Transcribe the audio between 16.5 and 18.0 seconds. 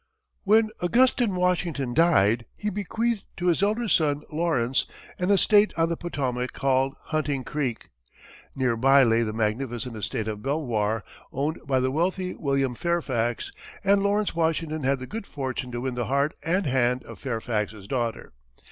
hand of Fairfax's